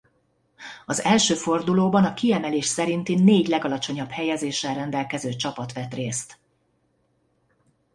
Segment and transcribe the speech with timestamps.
[0.85, 6.39] Az első fordulóban a kiemelés szerinti négy legalacsonyabb helyezéssel rendelkező csapat vett részt.